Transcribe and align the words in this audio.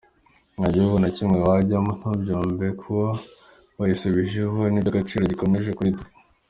Nta 0.55 0.65
gihugu 0.75 0.95
na 0.99 1.09
kimwe 1.15 1.37
wajyamo 1.47 1.91
ntuyumve, 1.97 2.65
kuba 2.81 3.07
bayisubijeho 3.77 4.59
ni 4.71 4.77
iby’agaciro 4.81 5.23
gakomeye 5.31 5.71
kuri 5.77 5.91
twe. 5.97 6.07